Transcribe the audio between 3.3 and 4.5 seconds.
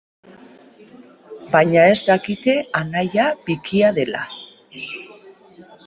bikia dela.